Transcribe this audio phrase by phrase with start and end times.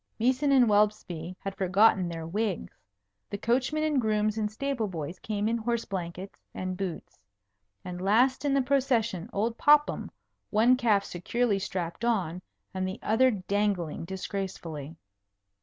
[0.19, 2.73] Meeson and Welsby had forgotten their wigs.
[3.29, 7.19] The coachman and grooms and stable boys came in horse blankets and boots.
[7.85, 10.09] And last in the procession, old Popham,
[10.49, 12.41] one calf securely strapped on,
[12.73, 14.95] and the other dangling disgracefully.